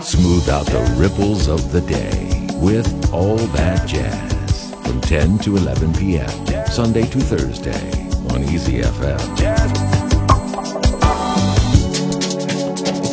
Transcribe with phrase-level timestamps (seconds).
[0.00, 5.92] Smooth out the ripples of the day with all that jazz from 10 to 11
[5.92, 6.26] p.m.
[6.68, 7.92] Sunday to Thursday
[8.30, 9.20] on Easy FM.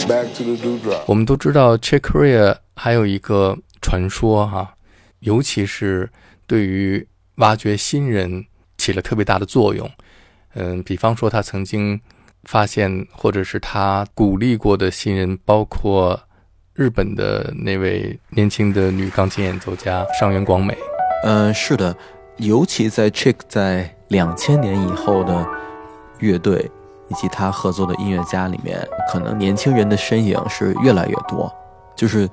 [0.08, 1.04] Back to the dewdrop.
[1.08, 4.76] 我们都知道 Chick Corea 还有一个传说哈、
[5.20, 6.10] 尤其是
[6.48, 7.06] 对于
[7.36, 8.46] 挖掘新人
[8.78, 9.92] 起了特别大的作用。
[10.54, 12.00] 嗯，比方说他曾经
[12.44, 16.20] 发现，或者是他鼓励过的新人，包括
[16.74, 20.78] 日本的那位年轻的女钢琴演奏家上原广美。
[21.24, 21.96] 嗯，是的，
[22.38, 25.46] 尤其在 Chick 在两千年以后的
[26.20, 26.70] 乐队
[27.10, 28.80] 以及他合作的音乐家里面，
[29.12, 31.54] 可能年轻人的身影是越来越多。
[31.96, 32.28] 就是，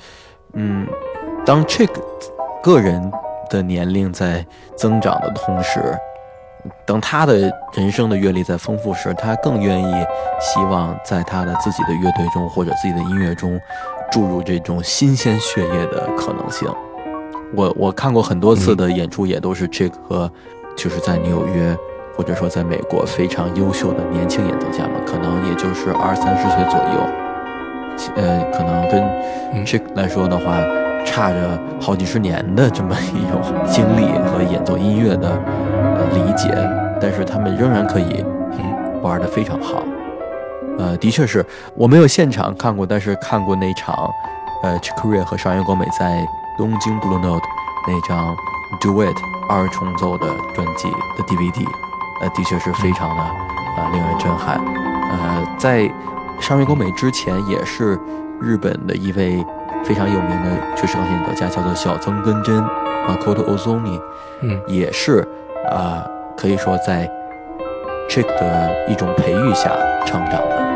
[0.54, 0.86] 嗯，
[1.44, 1.90] 当 Chick
[2.62, 3.12] 个人
[3.50, 4.46] 的年龄在
[4.76, 5.94] 增长的同时，
[6.84, 7.36] 等他的
[7.74, 9.92] 人生的阅历在丰富时，他更愿意
[10.40, 13.60] 希望在他的自己的乐队中或者自己的音乐中
[14.10, 16.68] 注入这种新鲜血液的可能性。
[17.54, 20.30] 我我看过很多次的演出，也都是 Chick 和
[20.76, 21.76] 就是在纽约
[22.16, 27.00] 或者说在美国非常优秀的年轻演奏家们，可能也就是二三十岁左右，
[28.16, 30.58] 呃，可能跟 Chick 来说的话，
[31.10, 35.40] 差着好几十年的这么一种经历和演奏音乐的
[36.12, 36.48] 理解，
[37.00, 38.24] 但是他们仍然可以
[39.02, 39.82] 玩得非常好。
[40.78, 44.08] 呃，的确是我没有现场看过，但是看过那场，
[44.62, 46.24] 呃 c h i k o r a 和上原光美在
[46.56, 47.44] 东京 Blue Note
[47.86, 48.36] 那张
[48.80, 49.16] Duet
[49.48, 51.66] 二重奏的专辑的 DVD，
[52.20, 53.22] 呃，的确是非常的
[53.76, 54.60] 呃、令人震撼。
[55.10, 55.90] 呃，在
[56.38, 57.98] 上原光美之前，也是
[58.40, 59.44] 日本的一位
[59.84, 64.00] 非常有名的爵士钢琴演奏家，叫做小曾根真啊 Koto Ozoni，
[64.42, 65.26] 嗯也是
[65.70, 67.10] 啊、可以说在
[68.08, 69.70] Chick 的一种培育下
[70.06, 70.68] 成长的。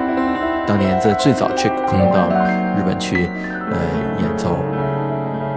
[0.66, 2.28] 当年在最早 Chick 可能到
[2.76, 3.78] 日本去呃
[4.20, 4.56] 演奏，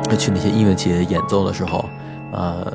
[0.10, 1.86] 呃去那些音乐节演奏的时候，
[2.34, 2.72] 呃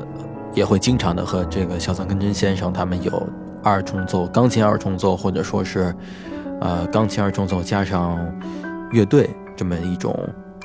[0.53, 3.27] 也会经常的和这个小曾根真先生他们有
[3.63, 5.93] 二重奏、钢琴二重奏，或者说是
[6.59, 8.17] 呃钢琴二重奏加上
[8.91, 10.15] 乐队这么一种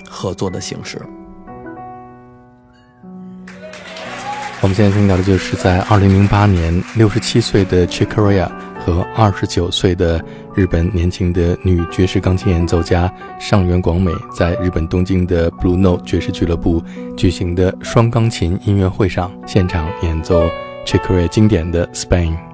[0.08, 1.00] 合作的形式。
[4.62, 8.50] 我们现在听到的就是在2008年67岁的 Chick Corea
[8.80, 10.24] 和29岁的
[10.54, 16.82] 日本年轻的女爵士钢琴演奏家上原广美在日本东京的 Blue Note 爵士俱乐部
[17.16, 20.48] 举行的双钢琴音乐会上现场演奏
[20.86, 22.45] Chick Corea 经典的 Spain。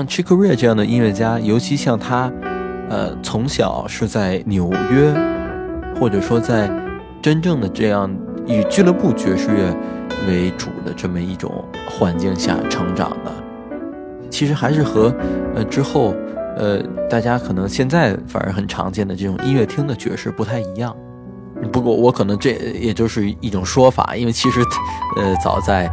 [0.00, 2.32] 像 Chick Corea 这样的音乐家，尤其像他，
[2.88, 5.12] 呃，从小是在纽约，
[5.94, 6.70] 或者说在
[7.20, 8.10] 真正的这样
[8.46, 9.76] 以俱乐部爵士乐
[10.26, 13.30] 为主的这么一种环境下成长的，
[14.30, 15.14] 其实还是和
[15.54, 16.14] 呃之后
[16.56, 16.78] 呃
[17.10, 20.96] 大家可能现在反而很常见的这种音乐厅的爵士不太一样。
[21.70, 24.62] 不过我可能这也就是一种说法，因为其实
[25.18, 25.90] 呃早在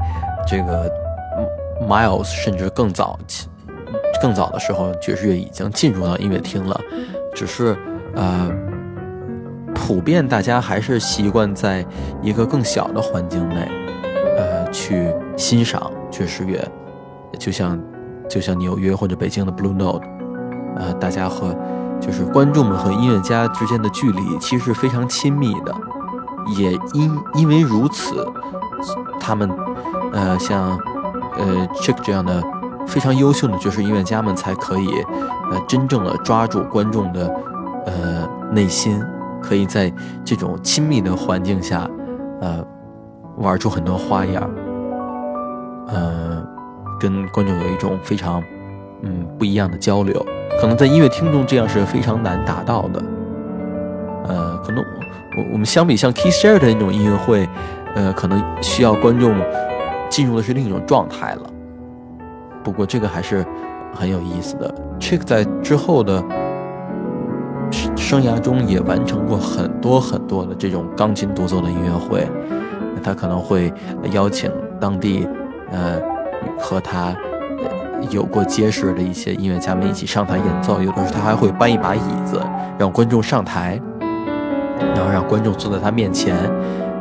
[0.48, 0.90] 这个
[1.86, 3.50] Miles 甚至更早期。
[4.22, 6.80] 更早的时候，爵士乐已经进入到音乐厅了，
[7.34, 7.78] 只是
[8.16, 8.50] 呃，
[9.74, 11.86] 普遍大家还是习惯在
[12.22, 13.70] 一个更小的环境内，
[14.38, 16.66] 呃，去欣赏爵士乐，
[17.38, 17.80] 就像
[18.30, 20.06] 就像纽约或者北京的 Blue Note，
[20.78, 21.56] 呃，大家和
[22.00, 25.76] 就是观众们和音乐家之间的距离其实是非常亲密的，
[26.58, 28.28] 也因因为如此，
[29.20, 29.50] 他们
[30.14, 30.78] 呃像
[31.38, 32.44] 呃 Chick 这样的。
[32.88, 34.88] 非常优秀的爵士音乐家们才可以，
[35.52, 37.28] 呃，真正的抓住观众的，
[37.86, 39.04] 呃，内心，
[39.42, 39.92] 可以在
[40.24, 41.88] 这种亲密的环境下，
[42.42, 42.66] 呃，
[43.38, 44.50] 玩出很多花样，
[45.88, 46.44] 呃，
[47.00, 48.42] 跟观众有一种非常，
[49.04, 50.26] 嗯，不一样的交流。
[50.60, 53.04] 可能在音乐厅中这样是非常难达到的，
[54.28, 54.84] 呃，可能
[55.38, 57.48] 我我们相比像 Keith Jarrett 那种音乐会，
[57.96, 59.36] 呃，可能需要观众
[60.10, 61.42] 进入的是另一种状态了。
[62.68, 63.46] 不过这个还是
[63.96, 64.70] 很有意思的。
[65.00, 66.22] Chick 在之后的
[67.96, 72.28] 生涯中也完成过很多很多的这种钢琴独奏的音乐会。
[73.02, 73.74] 他可能会
[74.12, 75.26] 邀请当地，
[75.72, 75.98] 呃，
[76.60, 77.16] 和他
[78.10, 80.82] 有过结识的一些音乐家们一起上台演奏。
[80.82, 82.42] 有的时候他还会搬一把椅子，
[82.78, 83.80] 让观众上台，
[84.94, 86.36] 然后让观众坐在他面前，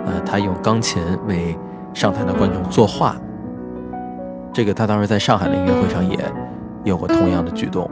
[0.06, 1.58] 呃，他用钢琴为
[1.92, 3.16] 上台的观众作画。
[4.56, 6.18] 这个他当时在上海的音乐会上也
[6.82, 7.90] 有过同样的举动。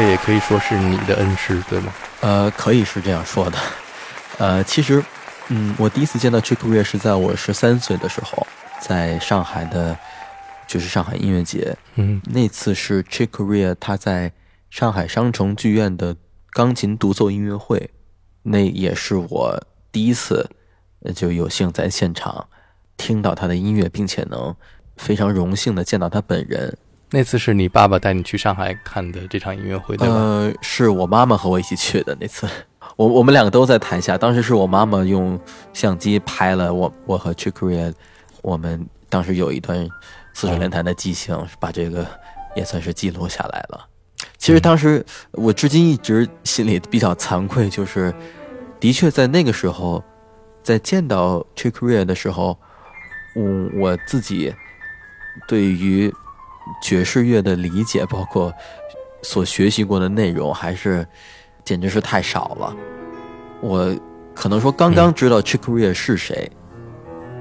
[0.00, 1.92] 科也可以说是你的恩师，对吗？
[2.22, 3.58] 呃，可以是这样说的。
[4.38, 5.04] 呃，其实，
[5.48, 8.46] 嗯，我第一次见到 Chick Corea 是在我十三岁的时候，
[8.80, 9.98] 在上海的，
[10.66, 11.76] 就是上海音乐节。
[11.96, 14.32] 嗯，那次是 Chick Corea 他在
[14.70, 16.16] 上海商城剧院的
[16.52, 17.90] 钢琴独奏音乐会，
[18.44, 20.48] 那也是我第一次
[21.14, 22.48] 就有幸在现场
[22.96, 24.56] 听到他的音乐，并且能
[24.96, 26.78] 非常荣幸的见到他本人。
[27.12, 30.14] 那次是你爸爸带你去上海看的这场音乐会，对吧？
[30.14, 32.48] 呃，是我妈妈和我一起去的那次，
[32.94, 34.16] 我我们两个都在台下。
[34.16, 35.38] 当时是我妈妈用
[35.72, 37.92] 相机拍了我，我和 Chick Corea，
[38.42, 39.88] 我们当时有一段
[40.34, 42.06] 四手联弹的即兴，把这个
[42.54, 43.86] 也算是记录下来了。
[44.38, 48.14] 其实当时我至今一直心里比较惭愧，就是
[48.78, 50.00] 的确在那个时候，
[50.62, 52.56] 在见到 Chick Corea 的时候，
[53.34, 54.54] 嗯，我自己
[55.48, 56.14] 对于。
[56.82, 58.52] 爵士乐的理解，包括
[59.22, 61.06] 所学习过的内容，还是
[61.64, 62.76] 简直是太少了。
[63.60, 63.94] 我
[64.34, 66.50] 可能说刚刚知道 Chick Corea 是谁，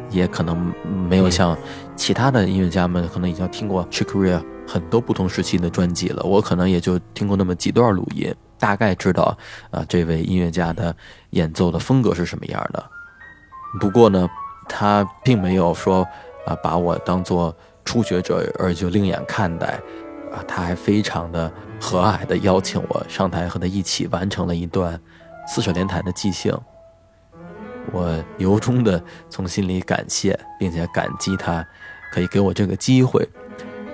[0.10, 0.74] 也可能
[1.08, 1.58] 没有像
[1.96, 6.22] 其他的音乐家们可能已经听过 Chick Corea 很多不同时期的专辑了。
[6.24, 9.38] 我可能也就听过那么几段录音，大概知道
[9.72, 10.94] 啊这位音乐家的
[11.30, 12.84] 演奏的风格是什么样的。
[13.80, 14.28] 不过呢，
[14.68, 16.06] 他并没有说
[16.46, 17.56] 啊把我当做。
[17.90, 19.66] 初学者而就另眼看待，
[20.32, 25.02] 啊，他还非常的和蔼的邀请我上台和他一起完成了一段
[25.48, 26.56] 四手联弹的即兴。
[27.92, 31.68] 我由衷的从心里感谢，并且感激他
[32.14, 33.28] 可以给我这个机会，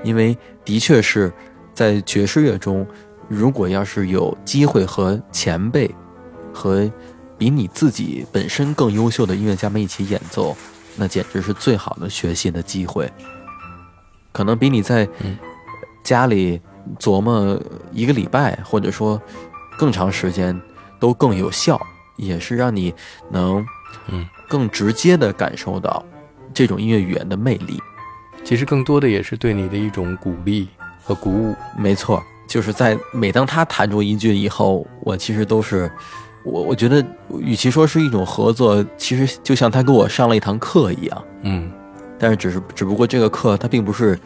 [0.04, 1.32] 因为的确是
[1.74, 2.86] 在爵士乐中，
[3.30, 5.90] 如果要是有机会和前辈
[6.54, 6.92] 和
[7.38, 10.54] 比你自己本身更优秀的音乐家们一起演奏，
[10.98, 13.10] 那简直是最好的学习的机会。
[14.36, 15.08] 可能比你在
[16.04, 16.60] 家里
[17.00, 17.58] 琢磨
[17.94, 19.20] 一个礼拜，或者说
[19.80, 20.62] 更长时间
[21.00, 21.80] 都更有效，
[22.18, 22.94] 也是让你
[23.32, 23.66] 能
[24.10, 26.04] 嗯更直接的感受到
[26.54, 27.80] 这种音乐语言的魅力。
[28.44, 30.68] 其实更多的也是对你的一种鼓励
[31.02, 31.56] 和鼓舞。
[31.78, 35.90] 没错，就是在每当他弹出一句以后，我其实都是
[36.44, 37.02] 我我觉得，
[37.40, 41.24] 与其说是一种合作，其实就像他给我上了一堂课一样。
[41.44, 41.72] 嗯。
[42.26, 44.18] 但是只是只不过这个课它并不是，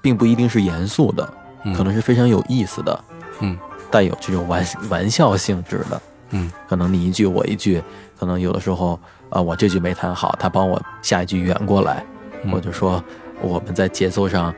[0.00, 1.28] 并不一定是严肃的，
[1.76, 3.04] 可能是非常有意思的，
[3.40, 3.58] 嗯，
[3.90, 6.00] 带有这种玩玩笑性质的，
[6.30, 7.82] 嗯，可能你一句我一句，
[8.16, 8.96] 可能有的时候
[9.30, 12.06] 啊我这句没弹好，他帮我下一句圆过来，
[12.52, 13.02] 或者说
[13.40, 14.54] 我们在节奏上，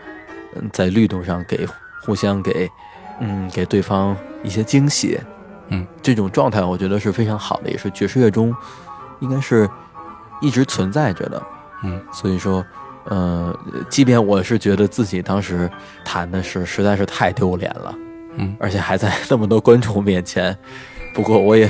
[0.70, 1.66] 在律动上给
[2.04, 2.70] 互相给，
[3.20, 5.18] 嗯给对方一些惊喜，
[5.68, 8.54] 嗯，这种状态我觉得是非常好的，也是爵士乐中
[9.20, 9.66] 应该是
[10.42, 11.42] 一直存在着的。
[11.84, 12.64] 嗯，所以说，
[13.06, 13.52] 呃，
[13.90, 15.68] 即便我是觉得自己当时
[16.04, 17.94] 弹的是实在是太丢脸了，
[18.36, 20.56] 嗯，而且还在那么多观众面前，
[21.12, 21.68] 不过我也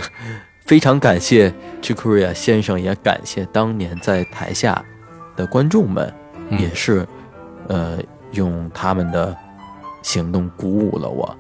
[0.66, 1.50] 非常感谢
[1.81, 4.85] Chick Corea 先生，也感谢当年在台下
[5.35, 6.12] 的观众们，
[6.50, 7.07] 也是，
[7.69, 7.99] 呃，
[8.33, 9.35] 用他们的
[10.02, 11.35] 行动鼓舞了我，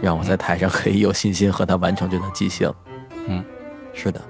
[0.00, 2.72] 让我在台上可以有信心和他完成这段即兴。
[3.26, 3.44] 嗯，
[3.92, 4.20] 是的。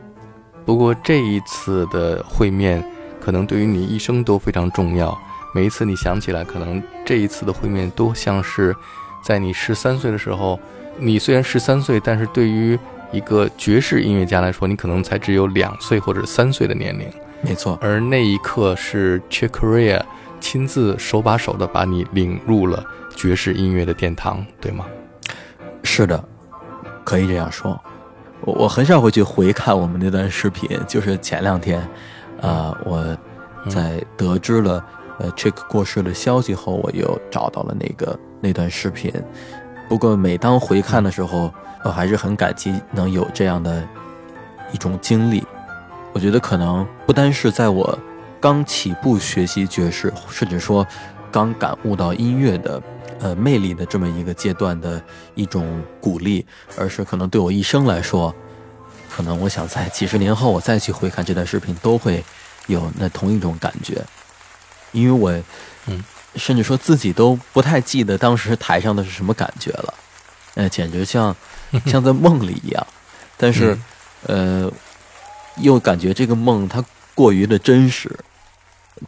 [0.65, 2.83] 不过这一次的会面。
[3.23, 5.17] 可能对于你一生都非常重要。
[5.55, 8.75] 每一次你想起来，可能这一次的会面都像是
[9.23, 10.59] 在你十三岁的时候。
[10.99, 12.79] 你虽然十三岁，但是对于
[13.13, 17.09] 一个爵士音乐家来说，你可能才只有两岁或者三岁的年龄。
[17.41, 17.79] 没错。
[17.81, 20.03] 而那一刻是 Chick Corea
[20.39, 22.85] 亲自手把手的把你领入了
[23.17, 24.85] 爵士音乐的殿堂，对吗？
[25.83, 26.23] 是的，
[27.05, 27.81] 可以这样说。
[28.43, 31.87] 我我很少会去回看我们那段视频，就是前两天。
[32.43, 32.77] 啊！
[32.85, 33.17] 我
[33.71, 34.85] 在得知了
[35.19, 39.11] 呃 Chick 过世的消息后，我又找到了那个那段视频。
[39.89, 41.53] 不过每当回看的时候，
[41.85, 43.87] 我还是很感激能有这样的
[44.73, 45.47] 一种经历。
[46.13, 47.99] 我觉得可能不单是在我
[48.41, 50.87] 刚起步学习爵士，甚至说
[51.31, 52.83] 刚感悟到音乐的
[53.21, 55.01] 呃魅力的这么一个阶段的
[55.35, 56.45] 一种鼓励，
[56.77, 58.35] 而是可能对我一生来说，
[59.15, 62.25] 可能我想在几十年后我再去回看这段视频，都会
[62.67, 64.03] 有那同一种感觉，
[64.93, 65.31] 因为我，
[65.87, 66.03] 嗯，
[66.37, 69.95] 甚至说自己都不太记得当时台上的是什么感觉了，
[70.55, 71.37] 呃，简直像
[71.85, 72.87] 像在梦里一样，
[73.37, 73.79] 但是，
[74.27, 74.71] 呃，
[75.57, 76.83] 又感觉这个梦它
[77.15, 78.11] 过于的真实。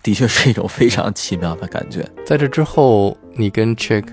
[0.03, 2.05] 的确是一种非常奇妙的感觉。
[2.27, 4.05] 在这之后，你跟 Chick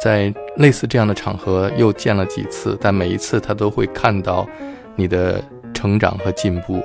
[0.00, 4.48] 在类似这样的场合又见了几次，但每一次他都会看到
[4.96, 6.82] 你的成长和进步。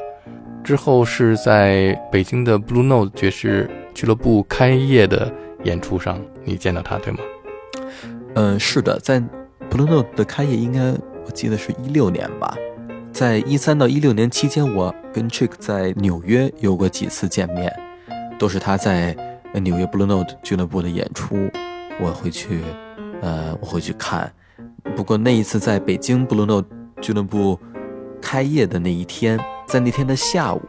[0.63, 5.31] 之后是在北京的 Blue Note 爵士俱乐部开业的
[5.63, 7.19] 演出上，你见到他，对吗？
[8.35, 9.19] 嗯，是的，在
[9.69, 10.91] Blue Note 的开业应该
[11.25, 12.55] 我记得是一六年吧。
[13.11, 17.73] 在一三到一六年期间，我跟 Chick 在纽约有过几次见面。
[18.39, 19.17] 都是他在
[19.53, 21.49] 纽约 Blue Note 俱乐部的演出，
[21.99, 22.61] 我会去，
[23.21, 24.31] 呃，我会去看。
[24.95, 26.67] 不过那一次在北京 Blue Note
[27.01, 27.59] 俱乐部
[28.21, 30.61] 开业的那一天，在那天的下午，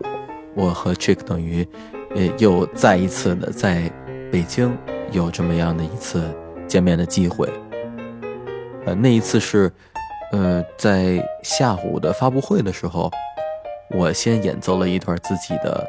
[0.55, 1.67] 我和 Chick 等于，
[2.15, 3.91] 呃，又再一次的在
[4.31, 4.77] 北京
[5.13, 6.23] 有这么样的一次
[6.67, 7.49] 见面的机会。
[8.85, 9.73] 呃，那一次是，
[10.33, 13.11] 呃，在下午的发布会的时候，
[13.91, 15.87] 我先演奏了一段自己的。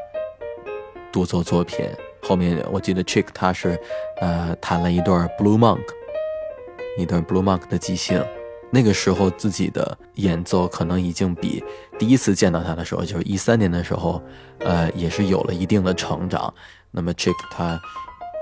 [1.12, 1.84] 独奏作品
[2.22, 3.76] 后面，我记得 Chick 他是，
[4.20, 5.80] 呃，弹了一段 Blue Monk，
[6.96, 8.24] 一段 Blue Monk 的即兴。
[8.70, 11.62] 那个时候自己的演奏可能已经比
[11.98, 14.22] 第一次见到他的时候，就是一三年的时候，
[14.60, 16.52] 呃，也是有了一定的成长。
[16.90, 17.80] 那么 Chick 他，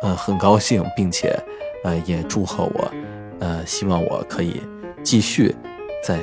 [0.02, 1.34] 呃，很高兴，并且，
[1.84, 2.92] 呃，也祝贺我，
[3.40, 4.62] 呃，希望我可以
[5.02, 5.54] 继续
[6.04, 6.18] 在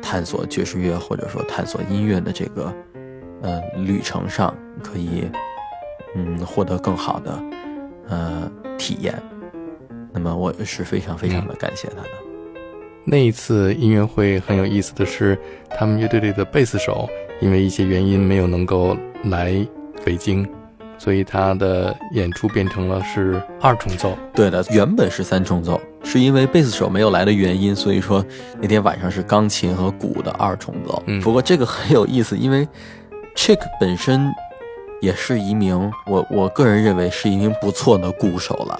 [0.00, 2.74] 探索爵士乐或者说探索音乐的这个，
[3.42, 5.30] 呃，旅程上可以。
[6.14, 7.42] 嗯，获得更好的
[8.08, 9.14] 呃体验，
[10.12, 12.08] 那么我是非常非常的感谢他的。
[13.04, 15.38] 那一次音乐会很有意思的是，
[15.76, 17.08] 他们乐队里的贝斯手
[17.40, 19.54] 因为一些原因没有能够来
[20.04, 20.48] 北京，
[20.98, 24.16] 所以他的演出变成了是二重奏。
[24.34, 28.24] 对的，原本是三重奏，是因为贝斯手没有来的原因，所以说
[28.60, 31.02] 那天晚上是钢琴和鼓的二重奏。
[31.06, 32.66] 嗯，不过这个很有意思，因为
[33.36, 34.32] Chick 本身。
[35.00, 38.78] 也是一名我我个人认为是一名不错的鼓手了，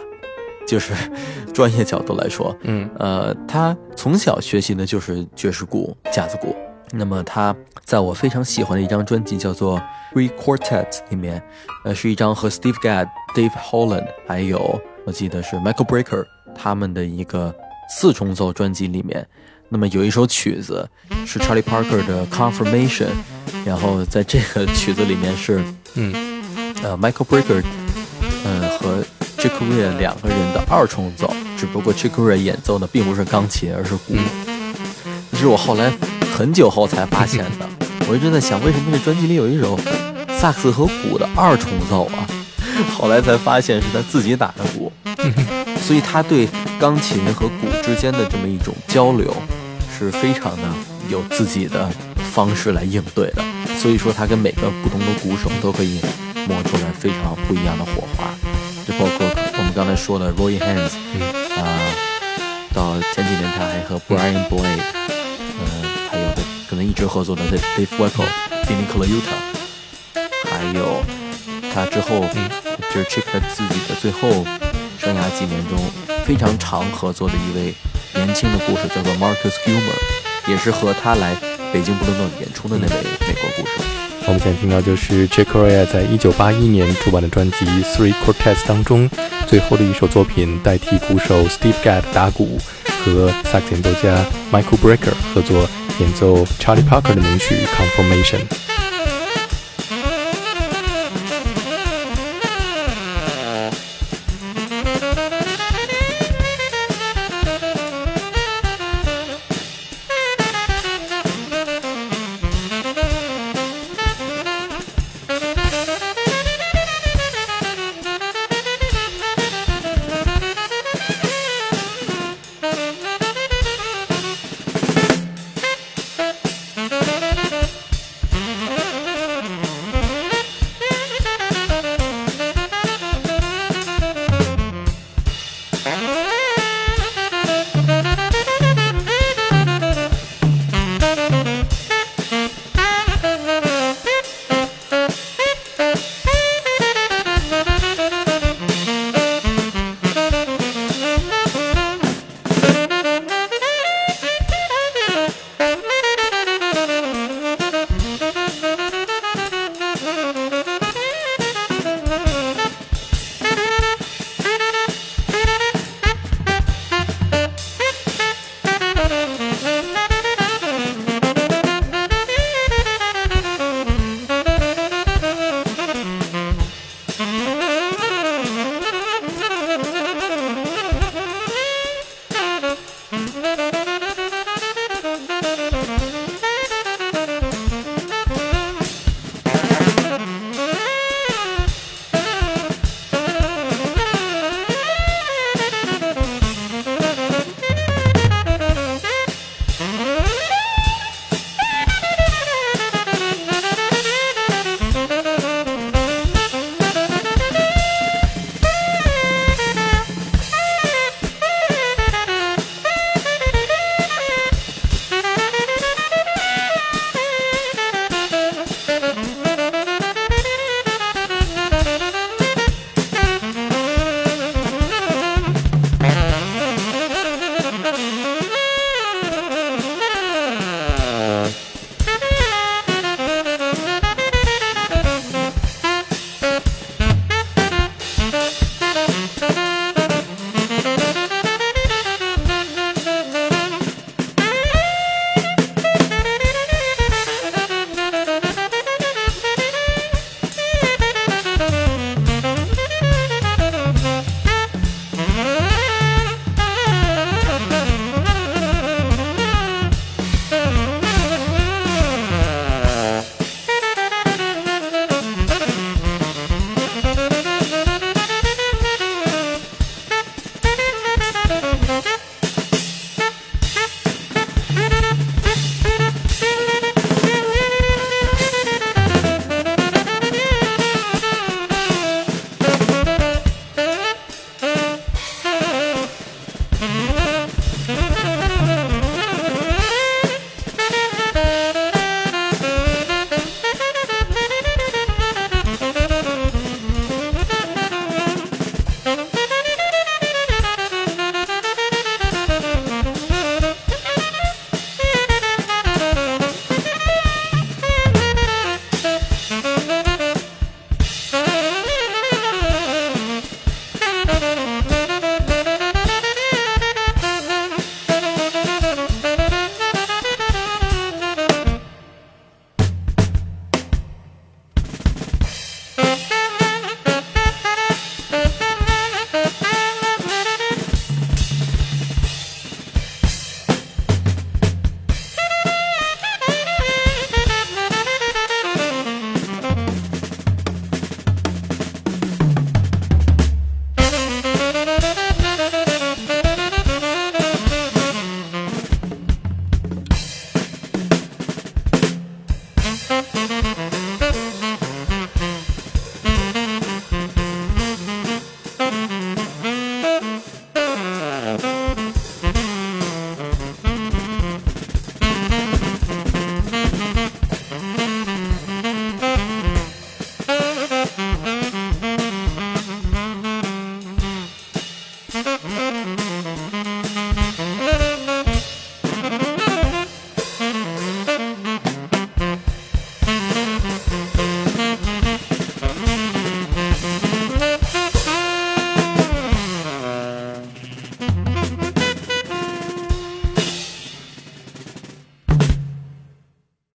[0.66, 0.92] 就是
[1.52, 6.54] 专业角度来说，嗯，呃，他从小学习的就是爵士鼓、架子鼓。
[6.94, 9.78] 那么他在我非常喜欢的一张专辑叫做
[10.14, 11.42] 《Three Quartets》里面，
[11.84, 17.54] 呃，是一张和 Steve Gadd、Dave Holland 还有我记得是 Michael Brecker 他们的一个
[17.88, 19.26] 四重奏专辑里面。
[19.70, 20.86] 那么有一首曲子
[21.24, 23.06] 是 Charlie Parker 的《Confirmation》，
[23.64, 25.62] 然后在这个曲子里面是。
[25.94, 26.12] 嗯，
[26.82, 28.01] 呃，Michael Brecker，嗯，
[29.42, 34.14] 和 Chick Corea 两个人的二重奏，只不过 Chick Corea 演奏的并不是钢琴，而是鼓。
[35.32, 35.92] 这是我后来
[36.36, 37.68] 很久后才发现的。
[38.08, 39.78] 我一直在想，为什么这专辑里有一首
[40.38, 42.26] 萨克斯和鼓的二重奏啊？
[42.96, 44.92] 后来才发现是他自己打的鼓。
[45.80, 49.34] 所以他对钢琴和鼓之间的这么一种交流，
[49.98, 50.62] 是非常的
[51.08, 51.90] 有自己的
[52.32, 53.42] 方式来应对的。
[53.76, 56.00] 所以说，他跟每个不同的鼓手都可以
[56.46, 58.24] 磨出来非常不一样的火花。
[58.84, 59.26] 就包括
[59.82, 60.92] 刚才说的 Roy Haynes，
[61.60, 61.66] 啊，
[62.72, 64.80] 到前几年他还和 Brian Blade，
[65.58, 68.22] 嗯，还有的可能一直合作的 Dave Weckl、
[68.64, 69.34] Vinny Colaiuta，
[70.48, 71.02] 还有
[71.74, 72.24] 他之后
[72.94, 74.46] 就是 Chick 自己的最后
[75.00, 75.76] 生涯几年中
[76.24, 77.74] 非常常合作的一位
[78.14, 81.36] 年轻的鼓手，叫做 Marcus Gilmer，也是和他来。
[81.72, 83.82] 北京布鲁诺演出的那位美国鼓手，
[84.26, 87.64] 我们现在听到就是 Chick Corea 在一九八一年出版的专辑
[87.96, 89.10] 《Three Quartets》当中
[89.52, 92.58] 最后的一首作品，代替鼓手 Steve Gadd 打鼓，
[93.04, 95.68] 和萨克斯演奏家 Michael Brecker 合作
[96.00, 98.38] 演奏 Charlie Parker 的名曲《Confirmation》。